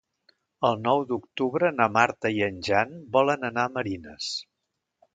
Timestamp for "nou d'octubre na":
0.85-1.87